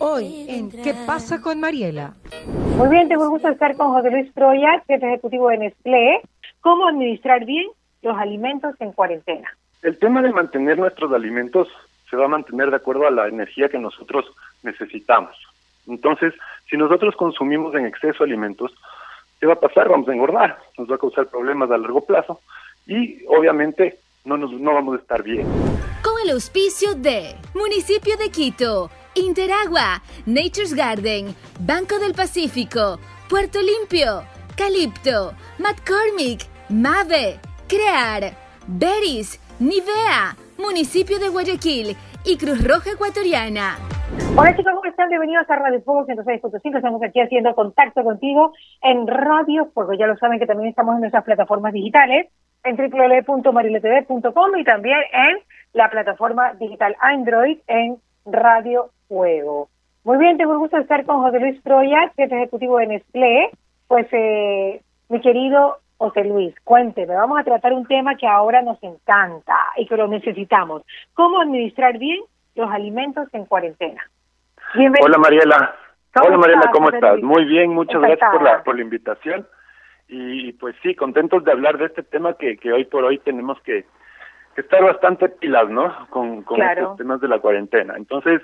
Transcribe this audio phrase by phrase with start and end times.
[0.00, 2.14] Hoy en ¿Qué pasa con Mariela?
[2.76, 6.20] Muy bien, tengo el gusto de estar con José Luis Troya, jefe ejecutivo de Nestlé.
[6.60, 7.66] ¿Cómo administrar bien
[8.02, 9.48] los alimentos en cuarentena?
[9.82, 11.68] El tema de mantener nuestros alimentos
[12.08, 14.24] se va a mantener de acuerdo a la energía que nosotros
[14.62, 15.36] necesitamos.
[15.88, 16.34] Entonces,
[16.68, 18.72] si nosotros consumimos en exceso alimentos,
[19.40, 19.88] ¿qué va a pasar?
[19.88, 22.40] Vamos a engordar, nos va a causar problemas a largo plazo
[22.86, 25.46] y obviamente no, nos, no vamos a estar bien.
[26.02, 32.98] Con el auspicio de Municipio de Quito, Interagua, Nature's Garden, Banco del Pacífico,
[33.28, 34.22] Puerto Limpio,
[34.56, 38.32] Calipto, McCormick, Mave, Crear,
[38.68, 43.76] Beris, Nivea, Municipio de Guayaquil y Cruz Roja Ecuatoriana.
[44.36, 45.08] Hola chicos, ¿cómo están?
[45.08, 46.76] Bienvenidos a Radio Fuego 106.5.
[46.76, 49.94] Estamos aquí haciendo contacto contigo en Radio Fuego.
[49.94, 52.28] Ya lo saben que también estamos en nuestras plataformas digitales,
[52.62, 55.38] en www.mariletv.com y también en
[55.72, 59.68] la plataforma digital Android en Radio Fuego.
[60.04, 63.50] Muy bien, tengo el gusto de estar con José Luis Troya, jefe ejecutivo de Nestlé.
[63.88, 68.80] Pues, eh, mi querido José Luis, cuénteme, vamos a tratar un tema que ahora nos
[68.82, 70.82] encanta y que lo necesitamos.
[71.14, 72.20] ¿Cómo administrar bien
[72.54, 74.00] los alimentos en cuarentena?
[74.74, 75.06] Bienvenido.
[75.06, 75.74] Hola Mariela.
[76.24, 77.20] Hola Mariela, ¿cómo estás?
[77.20, 79.46] Muy bien, muchas gracias por la, por la invitación.
[80.08, 83.60] Y pues sí, contentos de hablar de este tema que, que hoy por hoy tenemos
[83.62, 83.84] que,
[84.56, 86.08] estar bastante pilas, ¿no?
[86.10, 87.94] Con, con estos temas de la cuarentena.
[87.96, 88.40] Entonces,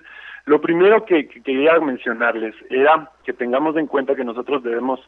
[0.46, 5.00] lo primero que, quería mencionarles era que tengamos en cuenta que nosotros debemos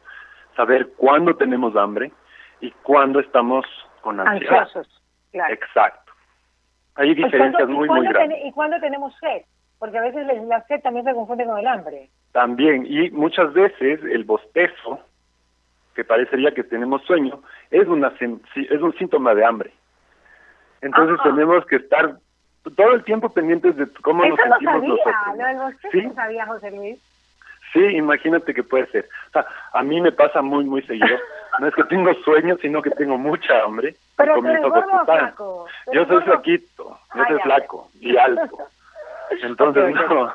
[0.57, 2.11] saber cuándo tenemos hambre
[2.61, 3.67] y cuándo estamos
[4.01, 4.61] con ansiedad.
[4.61, 5.53] Ansiosos, claro.
[5.53, 6.13] Exacto.
[6.95, 8.39] Hay pues, diferencias muy, muy grandes.
[8.45, 9.43] ¿Y cuándo tenemos sed?
[9.79, 12.09] Porque a veces la sed también se confunde con el hambre.
[12.33, 15.01] También, y muchas veces el bostezo,
[15.95, 19.73] que parecería que tenemos sueño, es, una, es un síntoma de hambre.
[20.81, 22.19] Entonces tenemos que estar
[22.75, 25.75] todo el tiempo pendientes de cómo nos sentimos nosotros.
[25.93, 26.11] ¿Sí?
[26.15, 26.99] sabía José Luis?
[27.73, 29.09] Sí, imagínate que puede ser.
[29.29, 31.07] O sea, a mí me pasa muy, muy seguido.
[31.59, 33.95] No es que tengo sueños, sino que tengo mucha hambre.
[34.17, 35.67] Pero comienzo a flaco.
[35.91, 38.59] Yo soy flaquito, yo soy flaco y alto.
[39.43, 40.31] Entonces, no.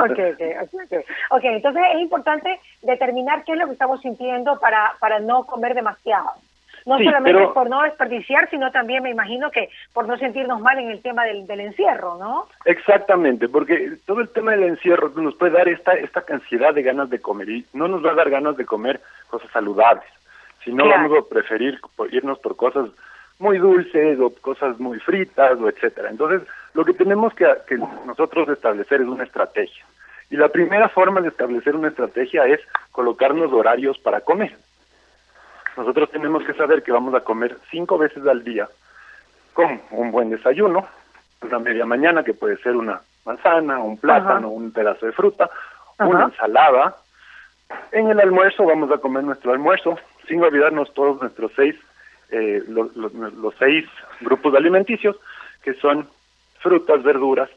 [0.00, 4.94] Okay, okay, okay, ok, entonces es importante determinar qué es lo que estamos sintiendo para,
[5.00, 6.30] para no comer demasiado.
[6.86, 10.90] No solamente por no desperdiciar, sino también me imagino que por no sentirnos mal en
[10.90, 12.48] el tema del, del encierro, ¿no?
[12.64, 17.10] Exactamente, porque todo el tema del encierro nos puede dar esta, esta cantidad de ganas
[17.10, 20.04] de comer y no nos va a dar ganas de comer cosas saludables,
[20.64, 22.88] sino vamos a preferir irnos por cosas
[23.38, 26.10] muy dulces o cosas muy fritas o etcétera.
[26.10, 27.76] Entonces, lo que tenemos que, que
[28.06, 29.84] nosotros establecer es una estrategia.
[30.30, 32.60] Y la primera forma de establecer una estrategia es
[32.90, 34.56] colocarnos horarios para comer.
[35.76, 38.68] Nosotros tenemos que saber que vamos a comer cinco veces al día
[39.52, 40.86] con un buen desayuno,
[41.40, 45.50] una media mañana que puede ser una manzana, un plátano, un pedazo de fruta,
[45.98, 46.96] una ensalada.
[47.90, 51.76] En el almuerzo vamos a comer nuestro almuerzo, sin olvidarnos todos nuestros seis,
[52.30, 53.86] eh, los, los seis
[54.20, 55.16] grupos alimenticios,
[55.62, 56.08] que son
[56.60, 57.50] frutas, verduras,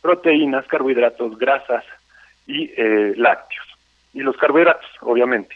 [0.00, 1.84] proteínas, carbohidratos, grasas
[2.46, 3.66] y eh, lácteos.
[4.14, 5.54] Y los carbohidratos, obviamente.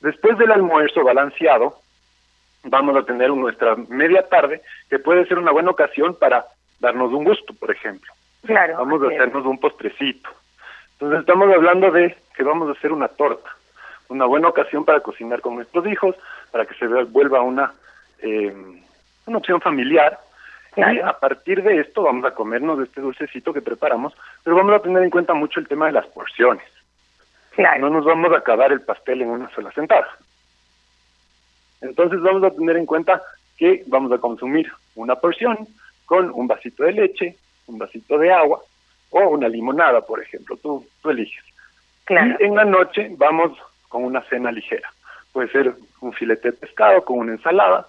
[0.00, 1.78] Después del almuerzo balanceado,
[2.64, 6.46] vamos a tener nuestra media tarde, que puede ser una buena ocasión para
[6.78, 8.12] darnos un gusto, por ejemplo.
[8.44, 8.78] Claro.
[8.78, 10.30] Vamos a hacernos un postrecito.
[10.92, 13.50] Entonces estamos hablando de que vamos a hacer una torta,
[14.08, 16.16] una buena ocasión para cocinar con nuestros hijos,
[16.50, 17.72] para que se vuelva una,
[18.20, 18.54] eh,
[19.26, 20.18] una opción familiar.
[20.76, 24.80] Y a partir de esto vamos a comernos este dulcecito que preparamos, pero vamos a
[24.80, 26.64] tener en cuenta mucho el tema de las porciones.
[27.56, 30.08] No nos vamos a acabar el pastel en una sola sentada.
[31.80, 33.20] Entonces vamos a tener en cuenta
[33.56, 35.68] que vamos a consumir una porción
[36.06, 38.60] con un vasito de leche, un vasito de agua
[39.10, 41.44] o una limonada, por ejemplo, tú, tú eliges.
[42.08, 43.56] Y en la noche vamos
[43.88, 44.88] con una cena ligera.
[45.32, 47.86] Puede ser un filete de pescado con una ensalada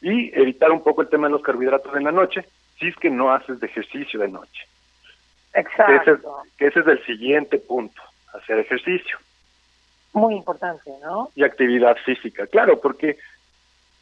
[0.00, 2.44] y evitar un poco el tema de los carbohidratos en la noche
[2.78, 4.66] si es que no haces de ejercicio de noche.
[5.52, 6.42] Exacto.
[6.56, 8.00] que ese es el siguiente punto
[8.34, 9.18] hacer ejercicio.
[10.12, 11.30] Muy importante, ¿no?
[11.34, 13.18] Y actividad física, claro, porque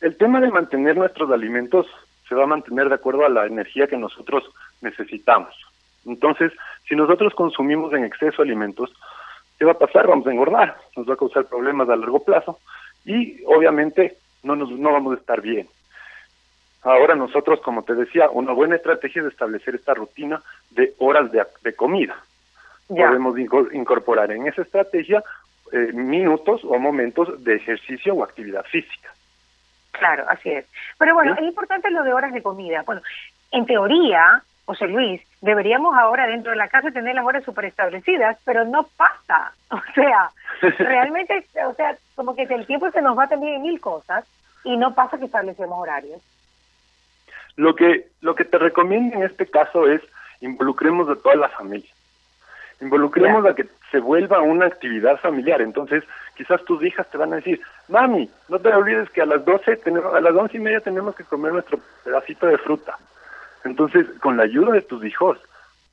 [0.01, 1.87] el tema de mantener nuestros alimentos
[2.29, 4.45] se va a mantener de acuerdo a la energía que nosotros
[4.81, 5.55] necesitamos.
[6.07, 6.53] Entonces,
[6.89, 8.91] si nosotros consumimos en exceso alimentos,
[9.59, 10.07] ¿qué va a pasar?
[10.07, 12.59] Vamos a engordar, nos va a causar problemas a largo plazo
[13.05, 15.69] y obviamente no, nos, no vamos a estar bien.
[16.83, 20.41] Ahora nosotros, como te decía, una buena estrategia es establecer esta rutina
[20.71, 22.17] de horas de, de comida
[22.89, 25.23] podemos incorporar en esa estrategia
[25.73, 29.11] eh, minutos o momentos de ejercicio o actividad física.
[29.93, 30.67] Claro, así es.
[30.99, 32.83] Pero bueno, es importante lo de horas de comida.
[32.87, 33.03] Bueno,
[33.51, 38.39] en teoría, José Luis, deberíamos ahora dentro de la casa tener las horas super establecidas,
[38.45, 39.53] pero no pasa.
[39.71, 40.31] O sea,
[40.79, 44.25] realmente, o sea, como que el tiempo se nos va también en mil cosas
[44.65, 46.23] y no pasa que establecemos horarios.
[47.57, 50.01] Lo que, lo que te recomiendo en este caso es
[50.41, 51.91] involucremos a toda la familia.
[52.81, 55.61] Involucremos a que se vuelva una actividad familiar.
[55.61, 56.05] Entonces,
[56.37, 59.77] quizás tus hijas te van a decir, mami, no te olvides que a las 12,
[59.79, 62.97] tenemos, a las once y media tenemos que comer nuestro pedacito de fruta.
[63.65, 65.39] Entonces, con la ayuda de tus hijos,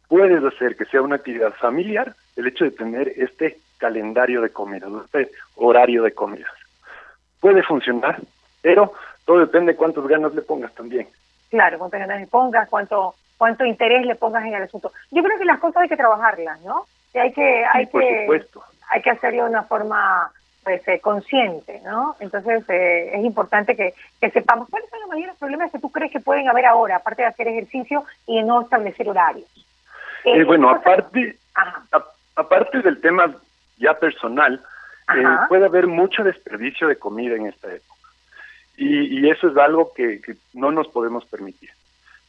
[0.07, 4.89] puedes hacer que sea una actividad familiar el hecho de tener este calendario de comidas,
[5.05, 6.51] este horario de comidas.
[7.39, 8.19] Puede funcionar,
[8.61, 8.93] pero
[9.25, 11.07] todo depende de cuántas ganas le pongas también.
[11.49, 14.91] Claro, cuántas ganas le pongas, cuánto cuánto interés le pongas en el asunto.
[15.11, 16.85] Yo creo que las cosas hay que trabajarlas, ¿no?
[17.13, 18.27] Y hay que hay que
[18.91, 20.31] hay que hacerlo de una forma
[20.65, 22.15] pues eh, consciente, ¿no?
[22.19, 23.93] Entonces eh, es importante que,
[24.31, 27.27] sepamos cuáles son los mayores problemas que tú crees que pueden haber ahora, aparte de
[27.27, 29.47] hacer ejercicio y de no establecer horarios.
[30.23, 31.37] Eh, bueno, aparte,
[32.35, 33.31] aparte del tema
[33.77, 34.59] ya personal,
[35.47, 37.93] puede haber mucho desperdicio de comida en esta época.
[38.77, 40.19] Y, eso es algo que,
[40.53, 41.69] no nos podemos permitir.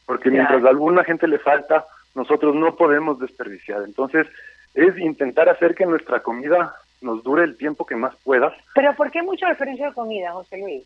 [0.07, 3.83] Porque mientras a alguna gente le falta, nosotros no podemos desperdiciar.
[3.83, 4.25] Entonces,
[4.73, 8.55] es intentar hacer que nuestra comida nos dure el tiempo que más pueda.
[8.73, 10.83] ¿Pero por qué mucho diferencia de comida, José Luis?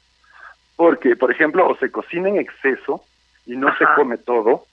[0.75, 3.03] Porque, por ejemplo, o se cocina en exceso
[3.45, 4.65] y no se come todo.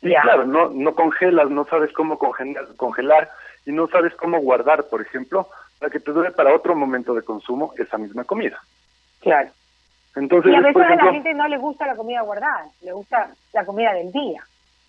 [0.00, 3.30] Y claro, no, no congelas, no sabes cómo congelar, congelar
[3.66, 5.48] y no sabes cómo guardar, por ejemplo,
[5.78, 8.58] para que te dure para otro momento de consumo esa misma comida.
[9.20, 9.52] Clal
[10.16, 13.28] Entonces, y a veces a la gente no le gusta la comida guardada, le gusta
[13.52, 14.42] la comida del día.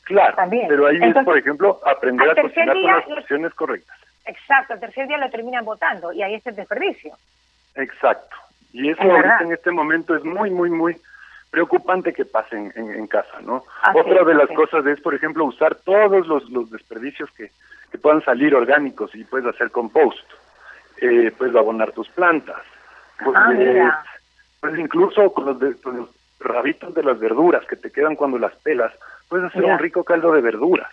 [0.04, 0.68] Claro, También.
[0.68, 3.98] pero ahí es, por ejemplo, aprender a cocinar con las porciones correctas.
[4.26, 7.16] Exacto, el tercer día lo terminan votando y ahí es el desperdicio.
[7.74, 8.36] Exacto.
[8.72, 10.96] Y eso ahorita en este momento es muy, muy, muy
[11.50, 13.64] preocupante que pasen en, casa, ¿no?
[13.94, 17.52] Otra de las cosas es, por ejemplo, usar todos los, los desperdicios que,
[17.92, 20.30] que puedan salir orgánicos y puedes hacer compost,
[21.02, 22.62] eh, puedes abonar tus plantas,
[23.22, 24.04] ah,
[24.70, 26.10] pues, incluso con los, los
[26.40, 28.92] rabitos de las verduras que te quedan cuando las pelas,
[29.30, 30.92] puedes hacer un rico caldo de verduras.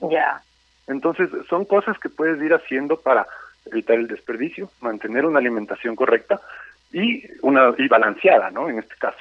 [0.00, 0.40] Ya.
[0.86, 3.26] Entonces, son cosas que puedes ir haciendo para
[3.66, 6.40] evitar el desperdicio, mantener una alimentación correcta
[6.92, 8.68] y una y balanceada, ¿no?
[8.68, 9.18] En este caso.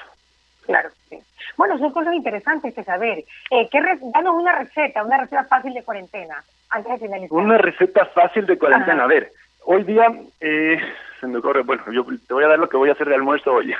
[0.65, 1.17] Claro, sí.
[1.57, 3.23] Bueno, son cosas interesantes de saber.
[3.51, 3.79] Eh, ¿qué
[4.13, 7.37] danos una receta, una receta fácil de cuarentena, antes de finalizar.
[7.37, 9.03] Una receta fácil de cuarentena.
[9.03, 9.31] A ver,
[9.65, 10.07] hoy día,
[10.39, 10.79] eh,
[11.19, 13.15] se me ocurre, bueno, yo te voy a dar lo que voy a hacer de
[13.15, 13.73] almuerzo hoy.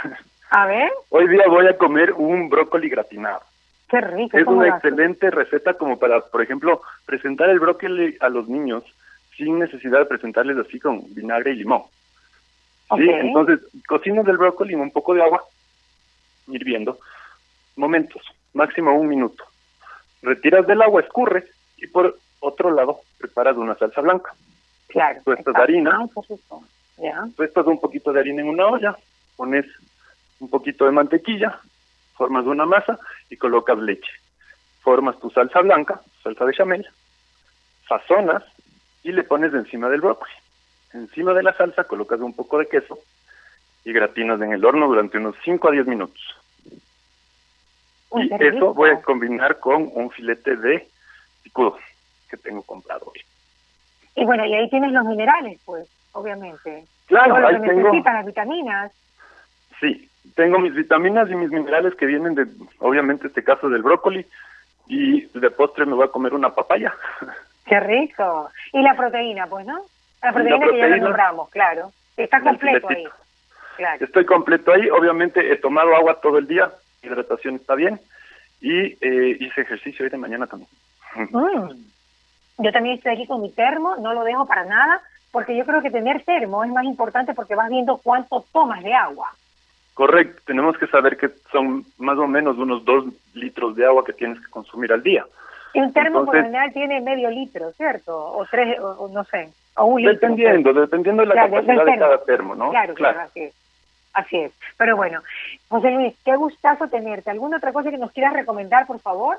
[0.50, 0.92] A ver.
[1.10, 3.42] Hoy día voy a comer un brócoli gratinado.
[3.90, 4.38] Qué rico.
[4.38, 8.84] Es una excelente receta como para, por ejemplo, presentar el brócoli a los niños
[9.38, 11.84] sin necesidad de presentarles así con vinagre y limón.
[12.96, 15.44] Sí, entonces cocinas el brócoli en un poco de agua,
[16.48, 17.00] hirviendo,
[17.76, 18.22] momentos,
[18.54, 19.44] máximo un minuto.
[20.22, 21.46] Retiras del agua, escurres
[21.78, 24.34] y por otro lado preparas una salsa blanca.
[24.88, 25.22] Claro.
[25.24, 26.08] Tuestas de harina.
[26.98, 27.28] Ya.
[27.36, 28.96] Tuestas un poquito de harina en una olla,
[29.36, 29.66] pones
[30.40, 31.60] un poquito de mantequilla,
[32.16, 33.00] formas una masa
[33.30, 34.12] y colocas leche.
[34.82, 36.88] Formas tu salsa blanca, salsa de chamel,
[37.88, 38.44] sazonas
[39.04, 40.32] y le pones encima del brócoli.
[40.94, 42.98] Encima de la salsa colocas un poco de queso
[43.84, 46.22] y gratinas en el horno durante unos 5 a 10 minutos.
[48.18, 50.88] y eso voy a combinar con un filete de
[51.44, 51.78] picudo
[52.30, 53.22] que tengo comprado hoy.
[54.16, 56.86] Y bueno, y ahí tienes los minerales, pues, obviamente.
[57.08, 57.92] Claro, ahí tengo...
[57.92, 58.92] las vitaminas.
[59.80, 62.48] Sí, tengo mis vitaminas y mis minerales que vienen de,
[62.80, 64.26] obviamente, este caso del brócoli.
[64.88, 66.94] Y de postre me voy a comer una papaya.
[67.66, 68.50] Qué rico.
[68.72, 69.82] Y la proteína, pues, ¿no?
[70.22, 71.92] La proteína, que ya la nombramos, claro.
[72.16, 73.04] Está completo ahí.
[73.78, 74.06] Claro.
[74.06, 74.90] Estoy completo ahí.
[74.90, 76.72] Obviamente he tomado agua todo el día.
[77.04, 78.00] Hidratación está bien.
[78.62, 80.70] Y eh, hice ejercicio hoy de mañana también.
[81.16, 81.95] Mm.
[82.58, 83.96] Yo también estoy aquí con mi termo.
[83.98, 85.02] No lo dejo para nada.
[85.32, 88.94] Porque yo creo que tener termo es más importante porque vas viendo cuánto tomas de
[88.94, 89.30] agua.
[89.94, 94.14] Correcto, tenemos que saber que son más o menos unos dos litros de agua que
[94.14, 95.26] tienes que consumir al día.
[95.74, 98.16] Un termo por general tiene medio litro, ¿cierto?
[98.18, 100.14] O tres, o, no sé, o un litro.
[100.14, 102.70] Dependiendo, dependiendo de la capacidad de cada termo, ¿no?
[102.70, 103.54] Claro, claro, así es.
[104.14, 104.54] Así es.
[104.78, 105.22] Pero bueno,
[105.68, 107.30] José Luis, qué gustazo tenerte.
[107.30, 109.38] ¿Alguna otra cosa que nos quieras recomendar, por favor?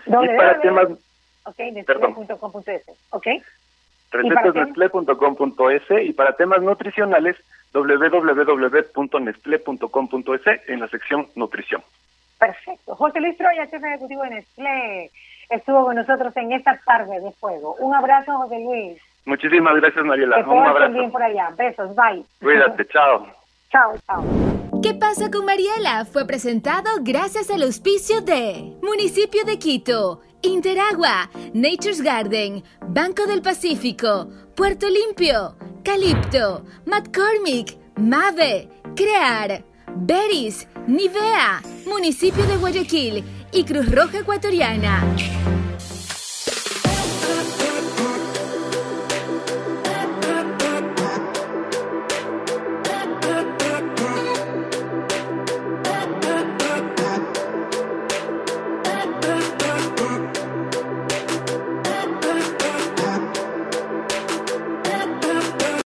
[0.07, 0.89] Y para temas...
[1.45, 2.83] Ok, nestle.com.es.
[3.11, 3.27] Ok.
[4.11, 7.39] Recetasnestle.com.es y para temas nutricionales
[7.73, 11.83] www.nestle.com.es en la sección nutrición.
[12.39, 12.95] Perfecto.
[12.95, 15.11] José Luis Troya, jefe ejecutivo de Nestlé,
[15.49, 17.77] estuvo con nosotros en esta tarde de fuego.
[17.79, 19.01] Un abrazo, José Luis.
[19.29, 20.43] Muchísimas gracias, Mariela.
[20.43, 20.93] Que Un abrazo.
[20.95, 21.51] bien por allá.
[21.57, 22.25] Besos, bye.
[22.41, 23.27] Cuídate, chao.
[23.71, 24.25] chao, chao.
[24.83, 26.05] ¿Qué pasa con Mariela?
[26.07, 34.29] Fue presentado gracias al auspicio de Municipio de Quito, Interagua, Nature's Garden, Banco del Pacífico,
[34.57, 39.63] Puerto Limpio, Calipto, McCormick, Mave, Crear,
[39.97, 45.03] Beris, Nivea, Municipio de Guayaquil y Cruz Roja Ecuatoriana.